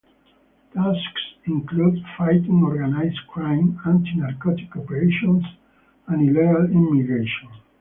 Tasks 0.73 1.35
include 1.45 2.03
fighting 2.17 2.63
organised 2.63 3.19
crime, 3.27 3.79
anti-narcotic 3.85 4.75
operations 4.75 5.43
and 6.07 6.23
illegal 6.27 6.65
immigration. 6.65 7.47